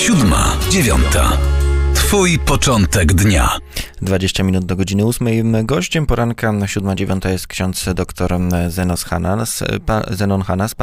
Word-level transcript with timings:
Siódma, 0.00 0.56
dziewiąta. 0.70 1.38
Twój 1.94 2.38
początek 2.38 3.12
dnia. 3.12 3.58
20 4.02 4.42
minut 4.42 4.64
do 4.64 4.76
godziny 4.76 5.04
8. 5.04 5.26
Gościem 5.66 6.06
poranka 6.06 6.52
na 6.52 6.66
7.9 6.66 7.28
jest 7.28 7.46
ksiądz 7.46 7.84
dr 7.94 8.38
Zenos 8.68 9.04
Hanas, 9.04 9.64
pa, 9.86 10.02
Zenon 10.10 10.42
Hanas. 10.42 10.74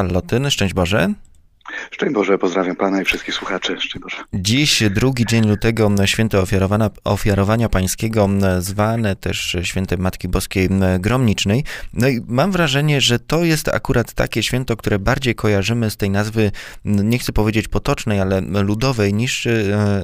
Szczęść 0.50 0.74
Boże. 0.74 1.14
Szczęść 1.92 2.14
Boże, 2.14 2.38
pozdrawiam 2.38 2.76
Pana 2.76 3.02
i 3.02 3.06
wszystkich 3.06 3.34
słuchaczy. 3.34 3.76
Szczęść 3.80 4.00
Boże. 4.00 4.18
Dziś, 4.34 4.84
drugi 4.90 5.26
dzień 5.26 5.48
lutego, 5.48 5.92
święto 6.06 6.42
ofiarowania, 6.42 6.90
ofiarowania 7.04 7.70
pańskiego, 7.70 8.30
zwane 8.60 9.16
też 9.16 9.58
świętem 9.64 10.00
Matki 10.02 10.28
Boskiej 10.28 10.70
Gromnicznej. 11.00 11.64
No 11.94 12.08
i 12.08 12.22
mam 12.28 12.52
wrażenie, 12.52 13.02
że 13.02 13.20
to 13.20 13.44
jest 13.44 13.68
akurat 13.68 14.14
takie 14.14 14.44
święto, 14.44 14.78
które 14.78 15.00
bardziej 15.00 15.36
kojarzymy 15.36 15.90
z 15.90 15.98
tej 15.98 16.10
nazwy, 16.10 16.52
nie 16.86 17.20
chcę 17.20 17.34
powiedzieć 17.34 17.68
potocznej, 17.68 18.20
ale 18.20 18.42
ludowej, 18.42 19.14
niż 19.14 19.48
e, 19.48 19.52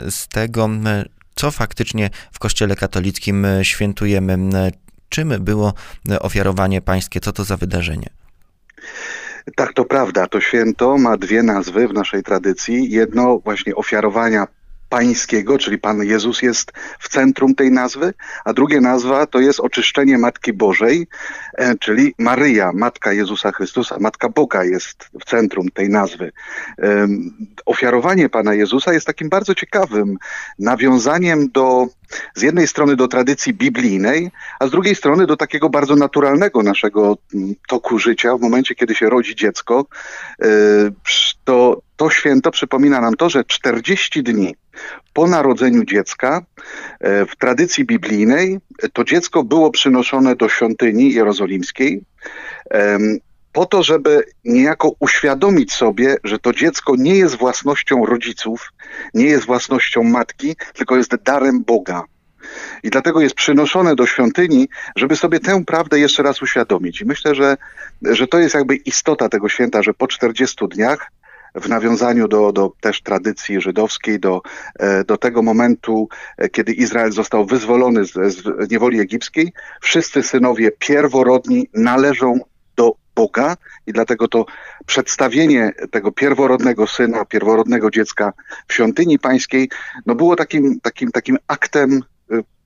z 0.09 0.27
tego, 0.27 0.69
co 1.35 1.51
faktycznie 1.51 2.09
w 2.31 2.39
Kościele 2.39 2.75
katolickim 2.75 3.45
świętujemy. 3.63 4.37
Czym 5.09 5.29
było 5.39 5.73
ofiarowanie 6.19 6.81
pańskie? 6.81 7.19
Co 7.19 7.31
to 7.31 7.43
za 7.43 7.57
wydarzenie? 7.57 8.22
Tak, 9.55 9.73
to 9.73 9.85
prawda. 9.85 10.27
To 10.27 10.41
święto 10.41 10.97
ma 10.97 11.17
dwie 11.17 11.43
nazwy 11.43 11.87
w 11.87 11.93
naszej 11.93 12.23
tradycji. 12.23 12.91
Jedno 12.91 13.39
właśnie 13.39 13.75
ofiarowania 13.75 14.47
pańskiego, 14.93 15.57
czyli 15.57 15.77
Pan 15.77 16.03
Jezus 16.03 16.41
jest 16.41 16.71
w 16.99 17.09
centrum 17.09 17.55
tej 17.55 17.71
nazwy, 17.71 18.13
a 18.45 18.53
drugie 18.53 18.81
nazwa 18.81 19.25
to 19.25 19.39
jest 19.39 19.59
oczyszczenie 19.59 20.17
Matki 20.17 20.53
Bożej, 20.53 21.07
e, 21.57 21.77
czyli 21.77 22.15
Maryja, 22.19 22.71
Matka 22.73 23.13
Jezusa 23.13 23.51
Chrystusa, 23.51 23.97
Matka 23.99 24.29
Boga 24.29 24.63
jest 24.63 25.09
w 25.21 25.25
centrum 25.25 25.69
tej 25.69 25.89
nazwy. 25.89 26.31
Ofiarowanie 27.65 28.29
Pana 28.29 28.53
Jezusa 28.53 28.93
jest 28.93 29.07
takim 29.07 29.29
bardzo 29.29 29.55
ciekawym 29.55 30.17
nawiązaniem 30.59 31.49
do 31.51 31.87
z 32.35 32.41
jednej 32.41 32.67
strony 32.67 32.95
do 32.95 33.07
tradycji 33.07 33.53
biblijnej, 33.53 34.31
a 34.59 34.67
z 34.67 34.71
drugiej 34.71 34.95
strony 34.95 35.25
do 35.25 35.37
takiego 35.37 35.69
bardzo 35.69 35.95
naturalnego 35.95 36.63
naszego 36.63 37.17
mm, 37.33 37.55
toku 37.67 37.99
życia. 37.99 38.37
W 38.37 38.41
momencie, 38.41 38.75
kiedy 38.75 38.95
się 38.95 39.09
rodzi 39.09 39.35
dziecko, 39.35 39.85
e, 40.41 40.45
to 41.43 41.81
to 41.95 42.09
święto 42.09 42.51
przypomina 42.51 43.01
nam 43.01 43.15
to, 43.15 43.29
że 43.29 43.43
40 43.43 44.23
dni 44.23 44.55
po 45.13 45.27
narodzeniu 45.27 45.83
dziecka 45.85 46.45
e, 46.99 47.25
w 47.25 47.35
tradycji 47.35 47.85
biblijnej 47.85 48.59
to 48.93 49.03
dziecko 49.03 49.43
było 49.43 49.71
przynoszone 49.71 50.35
do 50.35 50.49
świątyni 50.49 51.13
jerozolimskiej 51.13 52.01
po 53.53 53.65
to, 53.65 53.83
żeby 53.83 54.23
niejako 54.45 54.91
uświadomić 54.99 55.73
sobie, 55.73 56.17
że 56.23 56.39
to 56.39 56.53
dziecko 56.53 56.95
nie 56.97 57.15
jest 57.15 57.35
własnością 57.35 58.05
rodziców, 58.05 58.73
nie 59.13 59.25
jest 59.25 59.45
własnością 59.45 60.03
matki, 60.03 60.55
tylko 60.73 60.97
jest 60.97 61.15
darem 61.15 61.63
Boga. 61.63 62.03
I 62.83 62.89
dlatego 62.89 63.21
jest 63.21 63.35
przynoszone 63.35 63.95
do 63.95 64.05
świątyni, 64.05 64.67
żeby 64.95 65.15
sobie 65.15 65.39
tę 65.39 65.63
prawdę 65.65 65.99
jeszcze 65.99 66.23
raz 66.23 66.41
uświadomić. 66.41 67.01
I 67.01 67.05
myślę, 67.05 67.35
że, 67.35 67.57
że 68.01 68.27
to 68.27 68.39
jest 68.39 68.55
jakby 68.55 68.75
istota 68.75 69.29
tego 69.29 69.49
święta, 69.49 69.83
że 69.83 69.93
po 69.93 70.07
40 70.07 70.67
dniach 70.67 71.11
w 71.55 71.69
nawiązaniu 71.69 72.27
do, 72.27 72.51
do 72.51 72.71
też 72.81 73.01
tradycji 73.01 73.61
żydowskiej, 73.61 74.19
do, 74.19 74.41
e, 74.79 75.03
do 75.03 75.17
tego 75.17 75.41
momentu, 75.41 76.09
e, 76.37 76.49
kiedy 76.49 76.73
Izrael 76.73 77.11
został 77.11 77.45
wyzwolony 77.45 78.05
z, 78.05 78.11
z 78.11 78.71
niewoli 78.71 78.99
egipskiej, 78.99 79.53
wszyscy 79.81 80.23
synowie 80.23 80.71
pierworodni 80.71 81.69
należą 81.73 82.39
do 82.75 82.95
Boga 83.15 83.57
i 83.87 83.93
dlatego 83.93 84.27
to 84.27 84.45
przedstawienie 84.85 85.71
tego 85.91 86.11
pierworodnego 86.11 86.87
syna, 86.87 87.25
pierworodnego 87.25 87.91
dziecka 87.91 88.33
w 88.67 88.73
świątyni 88.73 89.19
pańskiej, 89.19 89.69
no 90.05 90.15
było 90.15 90.35
takim, 90.35 90.79
takim, 90.79 91.11
takim 91.11 91.37
aktem 91.47 91.99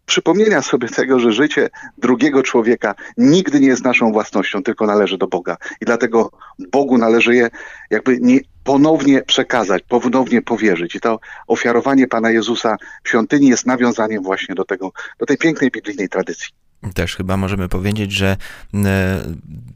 przypomnienia 0.08 0.62
sobie 0.62 0.90
tego, 0.90 1.20
że 1.20 1.32
życie 1.32 1.70
drugiego 1.98 2.44
człowieka 2.44 2.96
nigdy 3.18 3.60
nie 3.60 3.68
jest 3.68 3.84
naszą 3.84 4.12
własnością, 4.12 4.64
tylko 4.64 4.86
należy 4.86 5.18
do 5.18 5.28
Boga. 5.28 5.58
I 5.82 5.86
dlatego 5.86 6.32
Bogu 6.72 6.98
należy 6.98 7.36
je 7.36 7.50
jakby 7.90 8.18
nie 8.22 8.40
ponownie 8.64 9.22
przekazać, 9.22 9.84
ponownie 9.84 10.42
powierzyć. 10.42 10.96
I 10.96 11.00
to 11.00 11.20
ofiarowanie 11.48 12.08
Pana 12.08 12.32
Jezusa 12.32 12.76
w 13.04 13.10
świątyni 13.10 13.48
jest 13.48 13.66
nawiązaniem 13.66 14.24
właśnie 14.24 14.56
do 14.56 14.66
tego, 14.66 14.92
do 15.20 15.26
tej 15.26 15.38
pięknej 15.38 15.72
biblijnej 15.72 16.10
tradycji. 16.10 16.67
Też 16.94 17.16
chyba 17.16 17.38
możemy 17.38 17.70
powiedzieć, 17.70 18.12
że 18.12 18.38
e, 18.74 19.20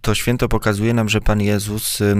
to 0.01 0.15
święto 0.15 0.49
pokazuje 0.49 0.93
nam, 0.93 1.09
że 1.09 1.21
Pan 1.21 1.41
Jezus 1.41 2.01
e, 2.01 2.15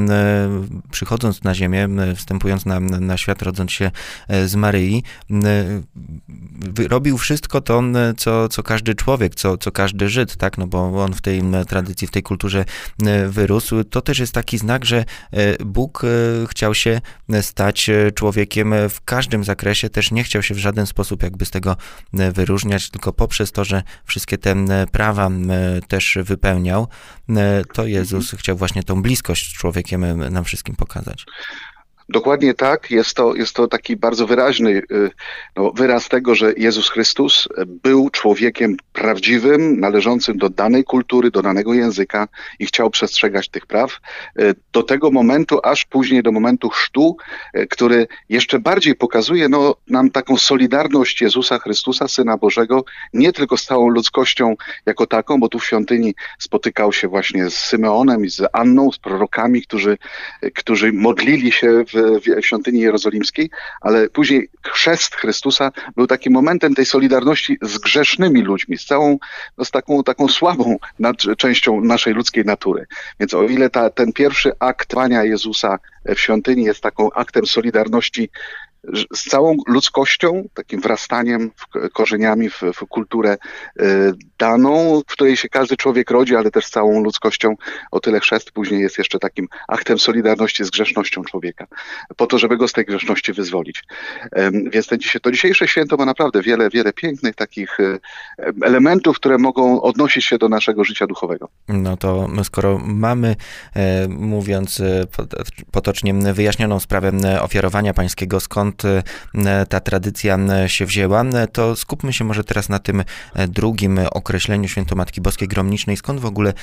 przychodząc 0.92 1.44
na 1.44 1.56
ziemię, 1.56 1.88
wstępując 2.16 2.66
na, 2.66 2.80
na 2.80 3.18
świat, 3.18 3.42
rodząc 3.42 3.72
się 3.72 3.92
e, 4.28 4.48
z 4.48 4.56
Maryi, 4.56 5.04
robił 6.90 7.18
wszystko 7.18 7.62
to, 7.62 7.84
co, 8.18 8.50
co 8.50 8.64
każdy 8.64 8.96
człowiek, 8.96 9.36
co, 9.36 9.58
co 9.58 9.72
każdy 9.72 10.10
Żyd, 10.10 10.38
tak? 10.38 10.58
No 10.58 10.68
bo 10.68 11.04
on 11.04 11.14
w 11.14 11.22
tej 11.22 11.42
tradycji, 11.68 12.08
w 12.08 12.12
tej 12.12 12.24
kulturze 12.24 12.66
wyrósł. 13.28 13.84
To 13.84 14.02
też 14.02 14.20
jest 14.20 14.34
taki 14.34 14.58
znak, 14.58 14.86
że 14.86 15.06
Bóg 15.66 16.02
chciał 16.50 16.76
się 16.76 17.02
stać 17.42 17.90
człowiekiem 18.16 18.74
w 18.90 19.02
każdym 19.02 19.44
zakresie, 19.44 19.90
też 19.90 20.12
nie 20.12 20.24
chciał 20.24 20.44
się 20.44 20.54
w 20.54 20.58
żaden 20.58 20.86
sposób 20.86 21.24
jakby 21.24 21.46
z 21.46 21.52
tego 21.52 21.78
wyróżniać, 22.34 22.90
tylko 22.90 23.14
poprzez 23.14 23.52
to, 23.52 23.64
że 23.64 23.84
wszystkie 24.06 24.38
te 24.38 24.56
prawa 24.92 25.30
też 25.88 26.18
wypełniał, 26.24 26.88
to 27.74 27.86
Jezus 27.86 28.24
mhm. 28.24 28.40
chciał 28.40 28.58
właśnie 28.58 28.84
tą 28.84 29.02
bliskość 29.02 29.50
z 29.50 29.54
człowiekiem 29.54 30.34
nam 30.34 30.44
wszystkim 30.44 30.76
pokazać. 30.76 31.26
Dokładnie 32.12 32.54
tak. 32.54 32.92
Jest 32.92 33.14
to, 33.14 33.36
jest 33.36 33.56
to 33.56 33.68
taki 33.68 33.96
bardzo 33.96 34.28
wyraźny 34.28 34.70
y, 34.92 35.12
no, 35.56 35.72
wyraz 35.72 36.10
tego, 36.10 36.36
że 36.36 36.54
Jezus 36.58 36.90
Chrystus 36.90 37.48
był 37.68 38.10
człowiekiem 38.10 38.78
prawdziwym, 38.94 39.80
należącym 39.80 40.38
do 40.38 40.50
danej 40.50 40.84
kultury, 40.84 41.32
do 41.32 41.42
danego 41.42 41.74
języka 41.74 42.28
i 42.60 42.66
chciał 42.66 42.90
przestrzegać 42.90 43.50
tych 43.50 43.66
praw. 43.66 44.00
Y, 44.40 44.56
do 44.74 44.84
tego 44.84 45.12
momentu, 45.12 45.60
aż 45.64 45.86
później 45.86 46.24
do 46.24 46.32
momentu 46.32 46.70
chrztu, 46.70 47.18
y, 47.58 47.68
który 47.68 48.08
jeszcze 48.30 48.60
bardziej 48.60 48.96
pokazuje 48.96 49.50
no, 49.50 49.76
nam 49.88 50.10
taką 50.10 50.38
solidarność 50.38 51.22
Jezusa 51.22 51.60
Chrystusa, 51.60 52.08
Syna 52.08 52.38
Bożego, 52.38 52.84
nie 53.14 53.34
tylko 53.34 53.58
z 53.58 53.66
całą 53.66 53.90
ludzkością 53.90 54.56
jako 54.86 55.08
taką, 55.08 55.40
bo 55.40 55.50
tu 55.50 55.60
w 55.60 55.66
świątyni 55.66 56.16
spotykał 56.40 56.94
się 56.94 57.08
właśnie 57.08 57.50
z 57.50 57.54
Symeonem 57.54 58.26
i 58.26 58.30
z 58.30 58.42
Anną, 58.54 58.92
z 58.92 58.98
prorokami, 58.98 59.62
którzy, 59.62 59.98
którzy 60.56 60.94
modlili 60.94 61.52
się 61.52 61.84
w 61.94 62.01
w 62.02 62.46
świątyni 62.46 62.80
jerozolimskiej, 62.80 63.50
ale 63.82 64.10
później 64.10 64.50
chrzest 64.68 65.16
Chrystusa 65.16 65.72
był 65.96 66.08
takim 66.08 66.34
momentem 66.34 66.76
tej 66.76 66.86
solidarności 66.86 67.58
z 67.62 67.78
grzesznymi 67.78 68.42
ludźmi, 68.42 68.78
z 68.78 68.86
całą, 68.86 69.18
no, 69.58 69.66
z 69.66 69.72
taką, 69.72 70.04
taką 70.04 70.28
słabą 70.28 70.78
nad, 71.00 71.18
częścią 71.38 71.82
naszej 71.82 72.14
ludzkiej 72.14 72.46
natury. 72.46 72.86
Więc 73.20 73.34
o 73.34 73.44
ile 73.44 73.70
ta, 73.70 73.90
ten 73.90 74.14
pierwszy 74.14 74.52
akt 74.60 74.96
wania 74.96 75.24
Jezusa 75.24 75.80
w 76.06 76.20
świątyni 76.20 76.64
jest 76.64 76.82
taką 76.82 77.12
aktem 77.12 77.46
solidarności 77.46 78.30
z 79.14 79.30
całą 79.30 79.58
ludzkością, 79.68 80.44
takim 80.54 80.82
wrastaniem, 80.82 81.52
korzeniami 81.94 82.50
w, 82.50 82.62
w 82.74 82.86
kulturę 82.90 83.38
y, 83.82 84.14
daną, 84.40 85.02
w 85.08 85.12
której 85.12 85.38
się 85.38 85.50
każdy 85.50 85.78
człowiek 85.78 86.12
rodzi, 86.12 86.36
ale 86.36 86.52
też 86.52 86.66
z 86.66 86.70
całą 86.70 87.04
ludzkością. 87.04 87.56
O 87.92 88.00
tyle 88.00 88.20
chrzest 88.20 88.52
później 88.52 88.82
jest 88.82 88.98
jeszcze 88.98 89.20
takim 89.20 89.48
aktem 89.68 90.00
solidarności 90.00 90.64
z 90.64 90.70
grzesznością 90.70 91.24
człowieka, 91.24 91.68
po 92.18 92.28
to, 92.28 92.38
żeby 92.38 92.58
go 92.58 92.68
z 92.68 92.74
tej 92.74 92.86
grzeszności 92.86 93.34
wyzwolić. 93.34 93.84
Więc 94.72 94.88
ten, 94.88 95.00
to 95.22 95.32
dzisiejsze 95.32 95.68
święto 95.68 95.98
ma 95.98 96.06
naprawdę 96.06 96.42
wiele, 96.42 96.70
wiele 96.70 96.94
pięknych 96.94 97.36
takich 97.36 97.80
y, 97.80 98.00
elementów, 98.62 99.16
które 99.16 99.38
mogą 99.38 99.82
odnosić 99.82 100.26
się 100.26 100.38
do 100.38 100.50
naszego 100.50 100.84
życia 100.84 101.08
duchowego. 101.08 101.50
No 101.68 101.98
to 101.98 102.30
skoro 102.44 102.78
mamy, 102.78 103.36
e, 103.76 104.08
mówiąc 104.08 104.80
e, 104.80 105.06
potocznie, 105.72 106.14
wyjaśnioną 106.14 106.80
sprawę 106.80 107.12
ofiarowania 107.42 107.94
pańskiego, 107.94 108.40
skąd 108.40 108.71
skąd 108.72 108.86
e, 109.46 109.66
ta 109.66 109.80
tradycja 109.80 110.38
e, 110.38 110.70
się 110.70 110.86
wzięła, 110.86 111.22
e, 111.22 111.48
to 111.48 111.76
skupmy 111.76 112.14
się 112.14 112.24
może 112.24 112.44
teraz 112.44 112.70
na 112.70 112.80
tym 112.80 113.04
drugim 113.48 114.00
określeniu 114.12 114.68
Świętomatki 114.68 115.22
Boskiej 115.22 115.48
Gromnicznej. 115.48 115.98
Skąd 115.98 116.20
w 116.20 116.26
ogóle 116.26 116.54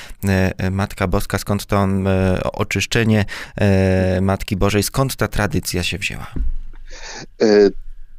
Matka 0.70 1.06
Boska, 1.06 1.38
skąd 1.38 1.66
to 1.66 1.88
oczyszczenie 2.52 3.24
Matki 4.20 4.56
Bożej, 4.56 4.82
skąd 4.82 5.16
ta 5.16 5.28
tradycja 5.28 5.82
się 5.82 5.98
wzięła? 5.98 6.26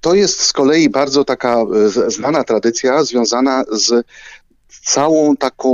To 0.01 0.13
jest 0.13 0.41
z 0.41 0.53
kolei 0.53 0.89
bardzo 0.89 1.23
taka 1.25 1.65
znana 2.07 2.43
tradycja 2.43 3.03
związana 3.03 3.63
z 3.71 4.05
całą 4.83 5.37
taką, 5.37 5.73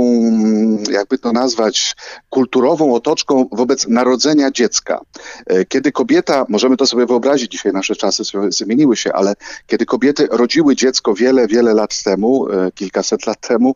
jakby 0.90 1.18
to 1.18 1.32
nazwać, 1.32 1.96
kulturową 2.30 2.94
otoczką 2.94 3.48
wobec 3.52 3.88
narodzenia 3.88 4.50
dziecka. 4.50 5.00
E, 5.46 5.64
kiedy 5.64 5.92
kobieta, 5.92 6.46
możemy 6.48 6.76
to 6.76 6.86
sobie 6.86 7.06
wyobrazić, 7.06 7.52
dzisiaj 7.52 7.72
nasze 7.72 7.96
czasy 7.96 8.22
zmieniły 8.48 8.96
się, 8.96 9.12
ale 9.12 9.34
kiedy 9.66 9.86
kobiety 9.86 10.28
rodziły 10.30 10.76
dziecko 10.76 11.14
wiele, 11.14 11.46
wiele 11.46 11.74
lat 11.74 12.02
temu, 12.02 12.48
e, 12.50 12.72
kilkaset 12.72 13.26
lat 13.26 13.40
temu, 13.40 13.74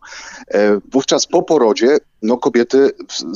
e, 0.49 0.81
wówczas 0.93 1.27
po 1.27 1.43
porodzie 1.43 1.99
no 2.23 2.37
kobiety 2.37 2.91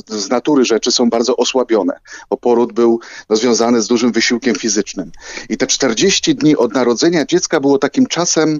z 0.07 0.29
natury 0.29 0.65
rzeczy 0.65 0.91
są 0.91 1.09
bardzo 1.09 1.37
osłabione, 1.37 1.99
bo 2.29 2.37
poród 2.37 2.73
był 2.73 2.99
no, 3.29 3.35
związany 3.35 3.81
z 3.81 3.87
dużym 3.87 4.11
wysiłkiem 4.11 4.55
fizycznym. 4.55 5.11
I 5.49 5.57
te 5.57 5.67
40 5.67 6.35
dni 6.35 6.57
od 6.57 6.73
narodzenia 6.73 7.25
dziecka 7.25 7.59
było 7.59 7.77
takim 7.77 8.07
czasem 8.07 8.59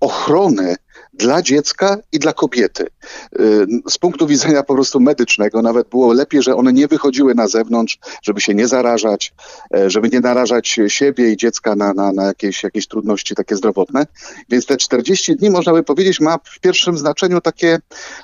ochrony 0.00 0.76
dla 1.14 1.42
dziecka 1.42 1.96
i 2.12 2.18
dla 2.18 2.32
kobiety. 2.32 2.86
Y, 3.40 3.66
z 3.90 3.98
punktu 3.98 4.26
widzenia 4.26 4.62
po 4.62 4.74
prostu 4.74 5.00
medycznego 5.00 5.62
nawet 5.62 5.88
było 5.88 6.12
lepiej, 6.12 6.42
że 6.42 6.56
one 6.56 6.72
nie 6.72 6.88
wychodziły 6.88 7.34
na 7.34 7.48
zewnątrz, 7.48 7.98
żeby 8.22 8.40
się 8.40 8.54
nie 8.54 8.68
zarażać, 8.68 9.34
e, 9.74 9.90
żeby 9.90 10.08
nie 10.08 10.20
narażać 10.20 10.80
siebie 10.88 11.32
i 11.32 11.36
dziecka 11.36 11.76
na, 11.76 11.94
na, 11.94 12.12
na 12.12 12.24
jakieś, 12.24 12.62
jakieś 12.62 12.88
trudności 12.88 13.34
takie 13.34 13.56
zdrowotne. 13.56 14.06
Więc 14.48 14.66
te 14.66 14.76
40 14.76 15.36
dni, 15.36 15.50
można 15.50 15.72
by 15.72 15.82
powiedzieć, 15.82 16.20
ma 16.20 16.38
w 16.44 16.60
pierwszym 16.60 16.98
znaczeniu 16.98 17.40
takie 17.40 17.78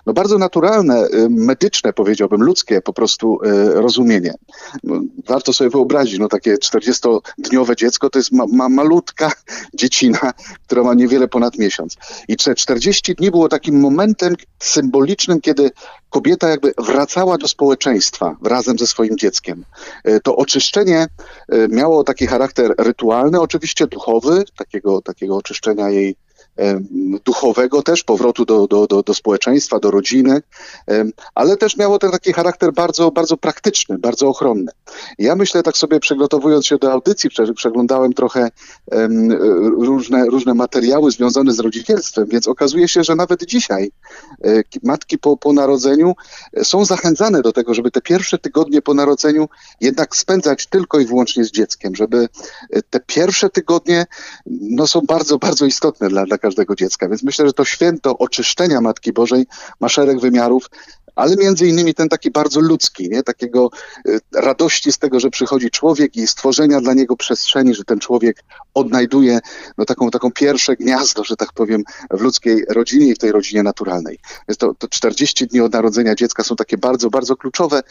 no, 0.06 0.12
bardzo 0.12 0.38
naturalne, 0.38 1.06
y, 1.06 1.28
medyczne, 1.30 1.92
powiedziałbym, 1.92 2.42
ludzkie 2.42 2.80
po 2.80 2.92
prostu 2.92 3.38
y, 3.44 3.80
rozumienie. 3.80 4.34
No, 4.84 5.00
warto 5.28 5.52
sobie 5.52 5.70
wyobrazić, 5.70 6.18
no 6.18 6.28
takie 6.28 6.54
40-dniowe 6.54 7.76
dziecko 7.76 8.10
to 8.10 8.18
jest 8.18 8.32
ma, 8.32 8.44
ma, 8.52 8.68
malutka 8.68 9.32
dziecina, 9.74 10.32
która 10.66 10.82
ma 10.82 10.94
niewiele 10.94 11.28
ponad 11.28 11.58
miesiąc. 11.58 11.96
I 12.28 12.36
40 12.36 12.75
dni 13.19 13.31
było 13.31 13.49
takim 13.49 13.81
momentem 13.81 14.34
symbolicznym, 14.58 15.40
kiedy 15.40 15.70
kobieta 16.11 16.49
jakby 16.49 16.75
wracała 16.78 17.38
do 17.38 17.49
społeczeństwa 17.49 18.37
razem 18.44 18.78
ze 18.78 18.87
swoim 18.87 19.19
dzieckiem. 19.19 19.64
E, 20.05 20.20
to 20.20 20.37
oczyszczenie 20.37 21.06
e, 21.49 21.69
miało 21.69 22.05
taki 22.05 22.26
charakter 22.26 22.75
rytualny, 22.78 23.40
oczywiście 23.40 23.87
duchowy, 23.87 24.44
takiego, 24.56 25.02
takiego 25.02 25.37
oczyszczenia 25.37 25.90
jej 25.90 26.17
duchowego 27.25 27.82
też, 27.82 28.05
powrotu 28.05 28.44
do, 28.44 28.67
do, 28.67 28.87
do, 28.87 29.03
do 29.03 29.14
społeczeństwa, 29.14 29.79
do 29.79 29.91
rodziny, 29.91 30.43
ale 31.35 31.56
też 31.56 31.76
miało 31.76 31.99
ten 31.99 32.11
taki 32.11 32.32
charakter 32.32 32.73
bardzo, 32.73 33.11
bardzo 33.11 33.37
praktyczny, 33.37 33.99
bardzo 33.99 34.29
ochronny. 34.29 34.73
Ja 35.19 35.37
myślę, 35.37 35.62
tak 35.62 35.76
sobie 35.76 36.00
przygotowując 36.00 36.67
się 36.67 36.79
do 36.79 36.93
audycji, 36.93 37.31
przeglądałem 37.55 38.12
trochę 38.12 38.50
różne, 39.79 40.26
różne 40.26 40.55
materiały 40.55 41.11
związane 41.11 41.53
z 41.53 41.58
rodzicielstwem, 41.58 42.26
więc 42.26 42.49
okazuje 42.49 42.88
się, 42.88 43.05
że 43.05 43.14
nawet 43.14 43.44
dzisiaj 43.44 43.91
e, 44.44 44.62
matki 44.82 45.19
po, 45.19 45.37
po 45.37 45.53
narodzeniu 45.53 46.14
e, 46.53 46.64
są 46.64 46.85
zachęcane 46.85 47.43
do 47.43 47.53
tego, 47.53 47.75
żeby 47.75 47.91
te 47.91 48.00
pierwsze 48.00 48.38
tygodnie 48.38 48.82
po 48.82 48.94
narodzeniu 48.94 49.49
jednak 49.81 50.17
spędzać 50.17 50.67
tylko 50.67 51.00
i 51.00 51.06
wyłącznie 51.06 51.44
z 51.44 51.50
dzieckiem, 51.50 51.97
żeby 51.97 52.29
e, 52.70 52.82
te 52.82 53.00
pierwsze 53.00 53.50
tygodnie 53.50 54.06
no, 54.47 54.87
są 54.87 55.00
bardzo, 55.00 55.38
bardzo 55.38 55.67
istotne 55.67 56.08
dla, 56.08 56.25
dla 56.25 56.38
każdego 56.46 56.75
dziecka. 56.75 57.08
Więc 57.08 57.22
myślę, 57.22 57.46
że 57.46 57.52
to 57.52 57.64
święto 57.64 58.19
oczyszczenia 58.19 58.81
Matki 58.81 59.12
Bożej 59.12 59.46
ma 59.81 59.88
szereg 59.88 60.20
wymiarów 60.20 60.70
ale 61.16 61.36
między 61.36 61.66
innymi 61.66 61.94
ten 61.94 62.08
taki 62.08 62.30
bardzo 62.30 62.60
ludzki, 62.60 63.08
nie? 63.08 63.22
takiego 63.22 63.70
y, 64.08 64.20
radości 64.34 64.92
z 64.92 64.98
tego, 64.98 65.20
że 65.20 65.30
przychodzi 65.30 65.70
człowiek 65.70 66.16
i 66.16 66.26
stworzenia 66.26 66.80
dla 66.80 66.94
niego 66.94 67.16
przestrzeni, 67.16 67.74
że 67.74 67.84
ten 67.84 67.98
człowiek 67.98 68.44
odnajduje 68.74 69.40
no, 69.78 69.84
taką, 69.84 70.10
taką 70.10 70.32
pierwsze 70.32 70.76
gniazdo, 70.76 71.24
że 71.24 71.36
tak 71.36 71.52
powiem, 71.52 71.84
w 72.10 72.20
ludzkiej 72.20 72.64
rodzinie 72.68 73.06
i 73.06 73.14
w 73.14 73.18
tej 73.18 73.32
rodzinie 73.32 73.62
naturalnej. 73.62 74.18
Więc 74.48 74.58
to, 74.58 74.74
to 74.74 74.88
40 74.88 75.46
dni 75.46 75.60
od 75.60 75.72
narodzenia 75.72 76.14
dziecka 76.14 76.44
są 76.44 76.56
takie 76.56 76.78
bardzo, 76.78 77.10
bardzo 77.10 77.36
kluczowe, 77.36 77.82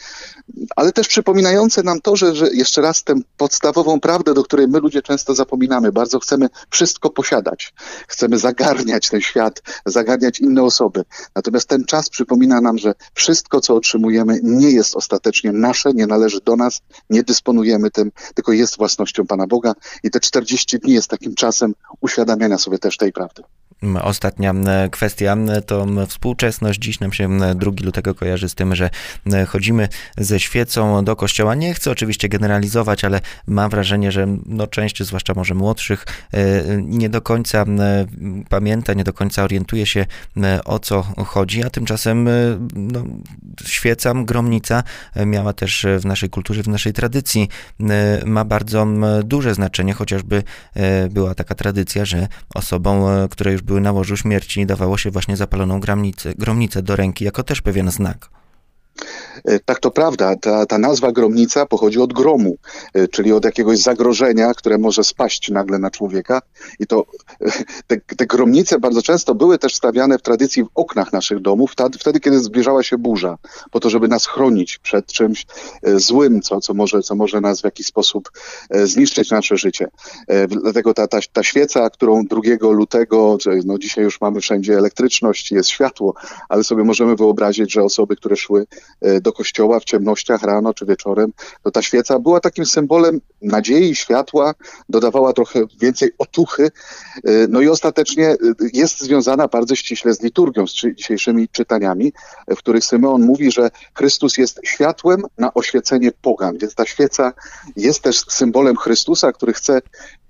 ale 0.76 0.92
też 0.92 1.08
przypominające 1.08 1.82
nam 1.82 2.00
to, 2.00 2.16
że, 2.16 2.34
że 2.34 2.48
jeszcze 2.52 2.80
raz 2.80 3.04
tę 3.04 3.14
podstawową 3.36 4.00
prawdę, 4.00 4.34
do 4.34 4.44
której 4.44 4.68
my 4.68 4.78
ludzie 4.78 5.02
często 5.02 5.34
zapominamy, 5.34 5.92
bardzo 5.92 6.18
chcemy 6.18 6.48
wszystko 6.70 7.10
posiadać. 7.10 7.74
Chcemy 8.08 8.38
zagarniać 8.38 9.08
ten 9.08 9.20
świat, 9.20 9.62
zagarniać 9.86 10.40
inne 10.40 10.62
osoby. 10.62 11.04
Natomiast 11.34 11.68
ten 11.68 11.84
czas 11.84 12.08
przypomina 12.10 12.60
nam, 12.60 12.78
że 12.78 12.94
wszystko, 13.16 13.60
co 13.60 13.74
otrzymujemy, 13.74 14.40
nie 14.42 14.70
jest 14.70 14.96
ostatecznie 14.96 15.52
nasze, 15.52 15.92
nie 15.92 16.06
należy 16.06 16.40
do 16.44 16.56
nas, 16.56 16.80
nie 17.10 17.22
dysponujemy 17.22 17.90
tym, 17.90 18.12
tylko 18.34 18.52
jest 18.52 18.76
własnością 18.76 19.26
Pana 19.26 19.46
Boga 19.46 19.74
i 20.02 20.10
te 20.10 20.20
40 20.20 20.78
dni 20.78 20.92
jest 20.92 21.10
takim 21.10 21.34
czasem 21.34 21.74
uświadamiania 22.00 22.58
sobie 22.58 22.78
też 22.78 22.96
tej 22.96 23.12
prawdy. 23.12 23.42
Ostatnia 24.02 24.54
kwestia 24.90 25.36
to 25.66 25.86
współczesność. 26.08 26.80
Dziś 26.80 27.00
nam 27.00 27.12
się 27.12 27.38
2 27.54 27.70
lutego 27.84 28.14
kojarzy 28.14 28.48
z 28.48 28.54
tym, 28.54 28.74
że 28.74 28.90
chodzimy 29.48 29.88
ze 30.18 30.40
świecą 30.40 31.04
do 31.04 31.16
kościoła. 31.16 31.54
Nie 31.54 31.74
chcę 31.74 31.90
oczywiście 31.90 32.28
generalizować, 32.28 33.04
ale 33.04 33.20
mam 33.46 33.70
wrażenie, 33.70 34.12
że 34.12 34.26
no 34.46 34.66
część, 34.66 35.02
zwłaszcza 35.02 35.32
może 35.36 35.54
młodszych, 35.54 36.04
e, 36.32 36.62
nie 36.82 37.08
do 37.08 37.20
końca 37.20 37.64
pamięta, 38.48 38.94
nie 38.94 39.04
do 39.04 39.12
końca 39.12 39.44
orientuje 39.44 39.86
się 39.86 40.06
o 40.64 40.78
co 40.78 41.02
chodzi, 41.02 41.64
a 41.64 41.70
tymczasem 41.70 42.28
no, 42.74 43.04
świeca, 43.64 44.14
gromnica 44.14 44.82
miała 45.26 45.52
też 45.52 45.86
w 45.98 46.04
naszej 46.04 46.30
kulturze, 46.30 46.62
w 46.62 46.68
naszej 46.68 46.92
tradycji 46.92 47.48
ma 48.24 48.44
bardzo 48.44 48.86
duże 49.24 49.54
znaczenie, 49.54 49.92
chociażby 49.92 50.42
e, 50.74 51.08
była 51.08 51.34
taka 51.34 51.54
tradycja, 51.54 52.04
że 52.04 52.28
osobom, 52.54 53.28
które 53.30 53.52
już 53.52 53.62
były 53.66 53.80
na 53.80 53.92
łożu 53.92 54.16
śmierci, 54.16 54.66
dawało 54.66 54.98
się 54.98 55.10
właśnie 55.10 55.36
zapaloną 55.36 55.80
gromnicę, 55.80 56.34
gromnicę 56.34 56.82
do 56.82 56.96
ręki 56.96 57.24
jako 57.24 57.42
też 57.42 57.62
pewien 57.62 57.90
znak. 57.90 58.30
E, 59.44 59.58
tak 59.60 59.80
to 59.80 59.90
prawda, 59.90 60.36
ta, 60.36 60.66
ta 60.66 60.78
nazwa 60.78 61.12
gromnica 61.12 61.66
pochodzi 61.66 62.00
od 62.00 62.12
gromu, 62.12 62.56
e, 62.94 63.08
czyli 63.08 63.32
od 63.32 63.44
jakiegoś 63.44 63.78
zagrożenia, 63.78 64.54
które 64.54 64.78
może 64.78 65.04
spaść 65.04 65.50
nagle 65.50 65.78
na 65.78 65.90
człowieka. 65.90 66.42
I 66.80 66.86
to 66.86 67.04
e, 67.40 67.50
te, 67.86 68.00
te 68.16 68.26
gromnice 68.26 68.78
bardzo 68.78 69.02
często 69.02 69.34
były 69.34 69.58
też 69.58 69.74
stawiane 69.74 70.18
w 70.18 70.22
tradycji 70.22 70.64
w 70.64 70.68
oknach 70.74 71.12
naszych 71.12 71.40
domów, 71.40 71.74
wtedy, 72.00 72.20
kiedy 72.20 72.38
zbliżała 72.40 72.82
się 72.82 72.98
burza, 72.98 73.38
po 73.70 73.80
to, 73.80 73.90
żeby 73.90 74.08
nas 74.08 74.26
chronić 74.26 74.78
przed 74.78 75.06
czymś 75.06 75.46
złym, 75.96 76.42
co, 76.42 76.60
co, 76.60 76.74
może, 76.74 77.02
co 77.02 77.14
może 77.14 77.40
nas 77.40 77.60
w 77.60 77.64
jakiś 77.64 77.86
sposób 77.86 78.30
zniszczyć 78.84 79.30
nasze 79.30 79.56
życie. 79.56 79.88
Dlatego 80.48 80.94
ta, 80.94 81.06
ta, 81.06 81.18
ta 81.32 81.42
świeca, 81.42 81.90
którą 81.90 82.24
2 82.24 82.40
lutego, 82.60 83.38
no 83.64 83.78
dzisiaj 83.78 84.04
już 84.04 84.20
mamy 84.20 84.40
wszędzie 84.40 84.78
elektryczność, 84.78 85.52
jest 85.52 85.68
światło, 85.68 86.14
ale 86.48 86.64
sobie 86.64 86.84
możemy 86.84 87.16
wyobrazić, 87.16 87.72
że 87.72 87.82
osoby, 87.82 88.16
które 88.16 88.36
szły 88.36 88.66
do 89.22 89.32
kościoła 89.32 89.80
w 89.80 89.84
ciemnościach 89.84 90.42
rano 90.42 90.74
czy 90.74 90.86
wieczorem, 90.86 91.32
to 91.62 91.70
ta 91.70 91.82
świeca 91.82 92.18
była 92.18 92.40
takim 92.40 92.66
symbolem 92.66 93.20
nadziei, 93.42 93.94
światła, 93.94 94.54
dodawała 94.88 95.32
trochę 95.32 95.60
więcej 95.80 96.10
otuchy. 96.18 96.70
Y, 97.28 97.46
no 97.50 97.60
i 97.60 97.68
ostatecznie 97.68 98.30
y, 98.30 98.36
jest 98.72 99.00
związana 99.00 99.48
bardzo 99.48 99.74
ściśle 99.74 100.14
z 100.14 100.22
liturgią, 100.22 100.66
z 100.66 100.72
dzisiejszymi 100.72 101.48
czytaniami, 101.48 102.12
w 102.48 102.56
których 102.56 102.84
Symeon 102.84 103.22
mówi, 103.22 103.52
że 103.52 103.70
Chrystus 103.94 104.38
jest 104.38 104.60
światłem 104.64 105.22
na 105.38 105.54
oświecenie 105.54 106.12
pogan. 106.22 106.58
Więc 106.58 106.74
ta 106.74 106.86
świeca 106.86 107.32
jest 107.76 108.00
też 108.00 108.24
symbolem 108.28 108.76
Chrystusa, 108.76 109.32
który 109.32 109.52
chce 109.52 109.80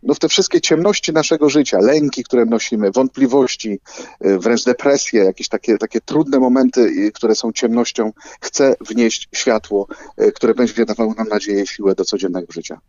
no 0.03 0.15
w 0.15 0.19
te 0.19 0.29
wszystkie 0.29 0.61
ciemności 0.61 1.13
naszego 1.13 1.51
życia, 1.51 1.79
lęki, 1.79 2.25
które 2.25 2.45
nosimy, 2.45 2.91
wątpliwości, 2.91 3.79
y, 4.27 4.39
wręcz 4.39 4.65
depresje, 4.65 5.25
jakieś 5.25 5.49
takie, 5.49 5.79
takie 5.79 6.01
trudne 6.01 6.39
momenty, 6.39 6.81
y, 6.81 7.13
które 7.13 7.35
są 7.35 7.53
ciemnością, 7.53 8.13
chce 8.41 8.77
wnieść 8.81 9.29
światło, 9.35 9.87
y, 10.23 10.33
które 10.33 10.55
będzie 10.55 10.85
dawało 10.85 11.15
nam 11.15 11.29
nadzieję 11.29 11.63
i 11.63 11.67
siłę 11.67 11.95
do 11.95 12.05
codziennego 12.05 12.53
życia. 12.53 12.81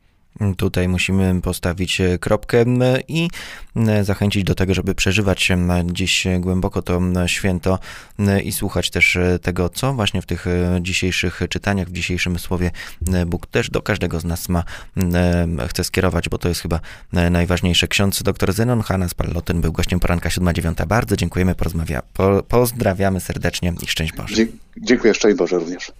Tutaj 0.58 0.88
musimy 0.88 1.42
postawić 1.42 2.02
e, 2.02 2.18
kropkę 2.20 2.66
i 3.08 3.30
e, 3.76 4.04
zachęcić 4.04 4.44
do 4.44 4.56
tego, 4.56 4.74
żeby 4.74 4.96
przeżywać 4.96 5.52
dziś 5.86 6.28
głęboko 6.40 6.82
to 6.82 7.02
święto 7.28 7.80
i 8.44 8.52
słuchać 8.52 8.90
też 8.90 9.16
e, 9.16 9.40
tego, 9.40 9.70
co 9.70 9.94
właśnie 9.94 10.22
w 10.22 10.26
tych 10.26 10.46
dzisiejszych 10.82 11.42
czytaniach, 11.50 11.88
w 11.88 11.92
dzisiejszym 11.92 12.40
słowie 12.40 12.72
Bóg 13.28 13.48
też 13.48 13.70
do 13.70 13.82
każdego 13.82 14.20
z 14.20 14.26
nas 14.26 14.50
ma, 14.50 14.64
chce 15.68 15.84
skierować, 15.84 16.30
bo 16.30 16.38
to 16.38 16.50
jest 16.50 16.62
chyba 16.62 16.80
najważniejsze. 17.32 17.88
Ksiądz 17.88 18.24
dr 18.24 18.54
Zenon 18.54 18.82
Hannes 18.82 19.14
Pallotyn 19.14 19.62
był 19.62 19.72
gościem 19.72 20.00
poranka 20.00 20.30
7.9. 20.30 20.86
Bardzo 20.86 21.16
dziękujemy, 21.18 21.56
porozmawia, 21.56 22.02
po, 22.14 22.44
pozdrawiamy 22.44 23.20
serdecznie 23.20 23.74
i 23.82 23.88
szczęść 23.88 24.14
Boże. 24.14 24.36
Dziękuję, 24.78 25.14
szczęść 25.14 25.38
Boże 25.38 25.60
również. 25.60 25.92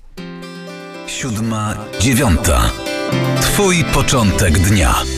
Siódma, 1.08 1.86
dziewiąta. 2.00 2.72
Twój 3.42 3.86
początek 3.94 4.60
dnia. 4.60 5.04